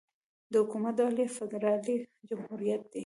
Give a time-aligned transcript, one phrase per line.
[0.51, 1.95] د حکومت ډول یې فدرالي
[2.29, 2.99] جمهوريت دی.